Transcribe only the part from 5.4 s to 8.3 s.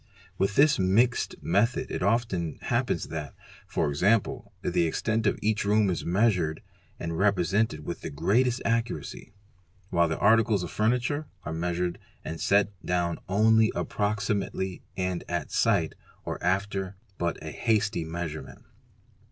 each room is measured and represented with the